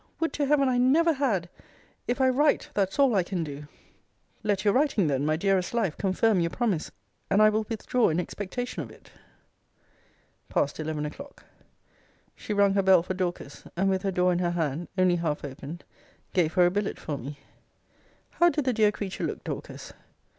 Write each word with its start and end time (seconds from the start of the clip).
Would 0.19 0.33
to 0.33 0.47
Heaven 0.47 0.67
I 0.67 0.79
never 0.79 1.13
had! 1.13 1.47
If 2.07 2.19
I 2.19 2.27
write, 2.27 2.71
that's 2.73 2.97
all 2.97 3.13
I 3.13 3.21
can 3.21 3.43
do. 3.43 3.67
Let 4.43 4.65
your 4.65 4.73
writing 4.73 5.05
then, 5.05 5.27
my 5.27 5.35
dearest 5.35 5.75
life, 5.75 5.95
confirm 5.95 6.39
your 6.39 6.49
promise: 6.49 6.89
and 7.29 7.39
I 7.39 7.49
will 7.49 7.67
withdraw 7.69 8.09
in 8.09 8.19
expectation 8.19 8.81
of 8.81 8.89
it. 8.89 9.11
PAST 10.49 10.79
ELEVEN 10.79 11.05
O'CLOCK. 11.05 11.45
She 12.35 12.51
rung 12.51 12.73
her 12.73 12.81
bell 12.81 13.03
for 13.03 13.13
Dorcas; 13.13 13.65
and, 13.77 13.91
with 13.91 14.01
her 14.01 14.11
door 14.11 14.33
in 14.33 14.39
her 14.39 14.49
hand, 14.49 14.87
only 14.97 15.17
half 15.17 15.45
opened, 15.45 15.83
gave 16.33 16.53
her 16.53 16.65
a 16.65 16.71
billet 16.71 16.97
for 16.97 17.19
me. 17.19 17.37
How 18.31 18.49
did 18.49 18.65
the 18.65 18.73
dear 18.73 18.91
creature 18.91 19.25
look, 19.25 19.43
Dorcas? 19.43 19.93